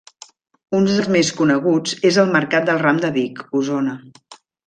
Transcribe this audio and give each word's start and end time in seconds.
Uns 0.77 0.93
dels 0.93 1.09
més 1.15 1.29
coneguts 1.41 1.93
és 2.11 2.17
el 2.23 2.33
Mercat 2.37 2.65
del 2.71 2.81
Ram 2.87 3.03
de 3.05 3.13
Vic, 3.21 3.43
Osona. 3.63 3.97